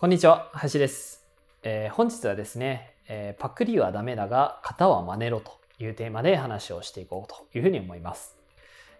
[0.00, 1.26] こんにちは林です、
[1.64, 8.36] えー、本日はですね、えー、パクリはダメだが型は真似ろというテーマで話をしていこうというふうに思います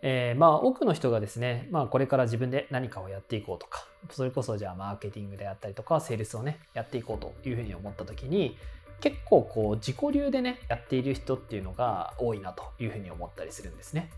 [0.00, 8.58] えー、まあ多くの人がですね、まあこれから自分で何かをやっていこうとか、それこそじゃあマーケティングであったりとか、セールスをね、やっていこうというふうに思った時に、
[9.00, 14.10] 結構こう自己流でねやっている人っていうのが多いなというふうに思ったりするんですね。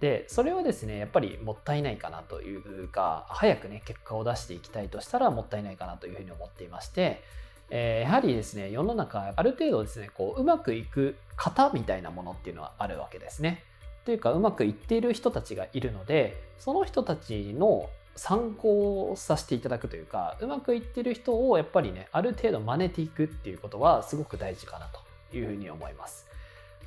[0.00, 7.22] でそれはですねやっぱりもったいないかなというか早くね結果を出していきたいとしたらもったいないかなというふうに思っていまして、
[7.70, 13.64] えー、やはりですね世の中ある程度ですねこううまくいく型みたいなものっていうのはあるわけですね。
[14.04, 26.26] というかうまくいっている人たちがいるのでその人たちの参考をさせていただくというかうまくいっている人をやっぱりねある程度真似ていくっていうことはすごく大事かなというふうに思います。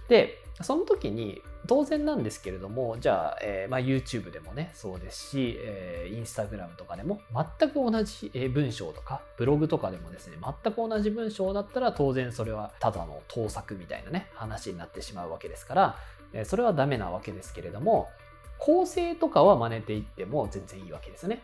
[0.08, 7.22] でその時に当然なんですけれどもじゃあ、えー、まあ、YouTube でもねそうですし、えー、Instagram とかでも
[7.60, 15.96] 全く同じ文章とかブログとかでもですね全く同じ文章だったら当然それはただの盗作みたいなね話になってしまうわけですから
[16.34, 18.10] えそれはダメなわけですけれども
[18.58, 21.42] 構成とかは真似ていっても全然いいわけですね。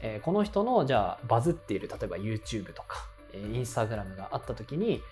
[0.00, 5.02] え、この人のじゃあバズっている例えば YouTube とか、え、Instagram があった時に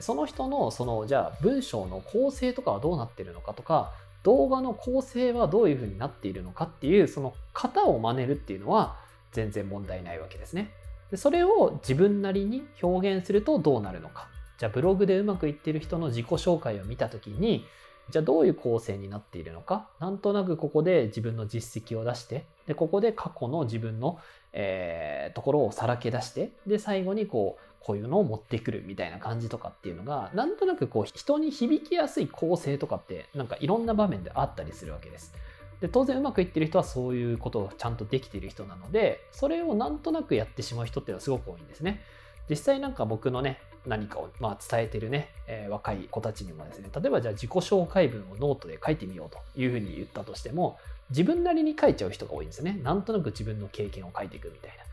[0.00, 8.96] その人のそのじゃあ文章の構成とかはどうなってるのかとか動画の構成はどういうふうになっているのかっていうその型を真似るっていうのは
[9.32, 10.70] 全然問題ないわけですね。
[11.10, 14.28] でそれを自分なりに表現するとどうなるのか。
[14.58, 17.64] じゃあブログでうまくいってる人の自己紹介を見た時に
[18.10, 24.18] じゃあどういう構成になっているのかなんとなくここで自分の実績を出してでここで過去の自分の、
[24.52, 35.34] えー、ところをさらけ出してで最後にこうこういうのを持ってくるみたいな感じとかっていうのがなんとなくこう人に響きやすい構成とかってなんかいろんな場面であったりするわけです。
[35.80, 42.02] で当然うまくいってる人はそういうことをちゃんとできている人なのでそれをなんとなくやってしまう人っていうのはすごく多いんですね。
[42.50, 50.78] 実際なんか僕のね何かをまあ伝えてるね、えー、若い子たちにもですね例えばじゃあ自己紹介文をノートで書いてみようというふうに言ったとしても
[51.10, 52.78] 自分なりに書いちゃう人が多いんですよね。
[52.82, 54.84] なんとなく自分の経験を書いていくみたいな。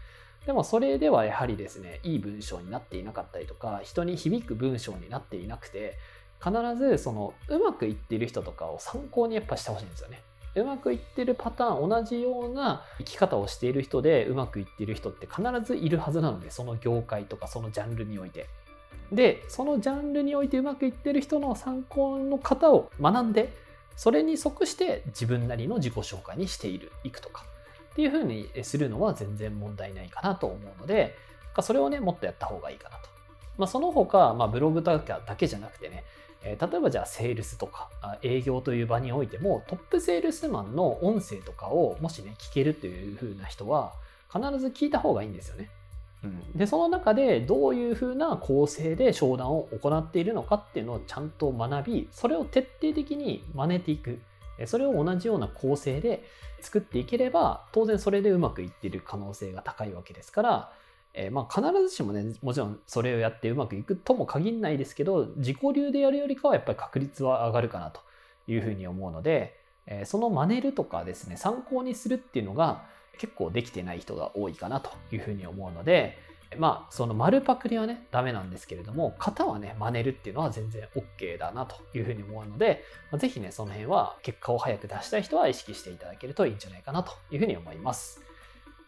[0.45, 5.97] でもそれではやはりですねいい文章になっていなかったりとか人に響く文章になっていなくて
[6.39, 10.21] 必ずそのうまくいっている人とかを参考にやっぱしてほしいんですよね。
[10.55, 18.47] うまくいってるパターン同じような生き方をしている人でうまくいっている人って必ずいるはずなのでその業界とかそのジャンルにおいて。
[19.11, 23.53] でそのジャンルにおいてうまくいってる人の参考の方を学んで
[23.95, 27.45] それに即して自分なりの自己紹介にしているいくとか
[27.93, 31.15] っていうふうにするのは全然問題ないかなと思うので
[31.61, 33.09] それをねもっとやった方がいいかなと、
[33.57, 34.99] まあ、その他、まあ、ブログだ
[35.37, 36.03] けじゃなくてね
[36.45, 37.89] え例えばじゃあセールスとか
[38.21, 43.93] 営業という場においてもトップセールスマンの音声とかをもしね聞けるという風な人は
[44.31, 45.69] 必ず聞いた方がいいんですよね。
[46.23, 54.19] うん、でその中でどういう風な構成で商談を行っているのかっていうのをちゃんと学びそれを徹底的に真似ていく。
[54.67, 56.23] それを同じような構成で
[56.61, 60.71] 作っていければ当然それでうまくいっている可能性が高いわけですから
[61.15, 68.01] えー、まあ必ずしもね、もちろんそれをやってうまくいくとも限らないですけど、自己流でやるよりかはやっぱり確率は上がるかなと
[68.47, 72.83] いうふうに思うので、えー、その真似るとかですね、参考にするっていうのが
[73.17, 76.17] 結構できてない人が多いかなというふうに思うので、
[76.57, 88.21] まあ、その丸パクリはね、ダメなんですけれども、型はね、真似るっていうのは全然 OK だなというふうに思うので、まあ、ぜひね、その辺は結果を早く出したい人は意識していただけるといいんじゃないかなというふうに思います。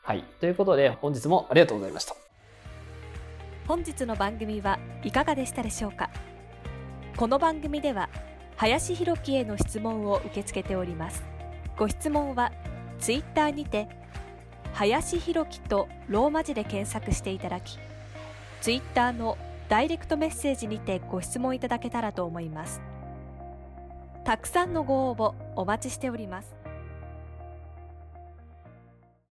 [0.02, 0.24] はい。
[0.40, 2.16] ということで、本日もありがとうございました。
[3.68, 6.10] 本日の番組はいかがでしたでしょうか？
[7.18, 8.10] この番組では、
[8.56, 11.26] 林博樹への質問を受け付けております。
[11.76, 12.54] ご質問は、
[13.00, 13.90] ツイッターにて、
[14.78, 17.80] 林弘樹とローマ字で検索していただき、
[18.62, 19.36] ツイッターの
[19.70, 22.80] ダイレクトメッセージにてご質問いただけたらと思います。
[24.24, 26.56] たくさんのご応募お待ちしております。